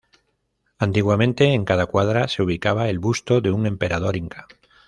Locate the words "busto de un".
2.97-3.67